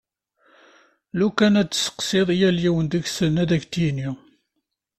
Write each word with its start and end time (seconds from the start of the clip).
Lukan 1.17 1.59
ad 1.61 1.69
tesseqsiḍ 1.69 2.27
yal 2.39 2.57
yiwen 2.63 2.85
deg-sen 2.91 3.39
ad 3.43 3.49
ak-d-yini. 3.57 4.09